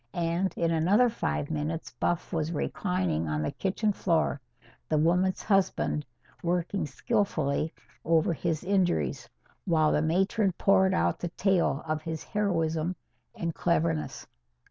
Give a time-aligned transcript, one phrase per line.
[0.15, 4.41] And in another five minutes Buff was reclining on the kitchen floor,
[4.89, 6.07] the woman's husband
[6.41, 7.71] working skilfully
[8.03, 9.29] over his injuries,
[9.65, 12.95] while the matron poured out the tale of his heroism
[13.35, 14.25] and cleverness.